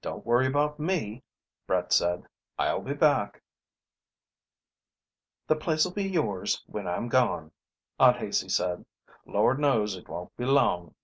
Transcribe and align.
"Don't 0.00 0.24
worry 0.24 0.46
about 0.46 0.78
me," 0.78 1.24
Brett 1.66 1.92
said. 1.92 2.28
"I'll 2.56 2.82
be 2.82 2.94
back." 2.94 3.42
"The 5.48 5.56
place'll 5.56 5.90
be 5.90 6.04
yours 6.04 6.62
when 6.68 6.86
I'm 6.86 7.08
gone," 7.08 7.50
Aunt 7.98 8.18
Haicey 8.18 8.48
said. 8.48 8.84
"Lord 9.26 9.58
knows 9.58 9.96
it 9.96 10.08
won't 10.08 10.36
be 10.36 10.44
long." 10.44 10.94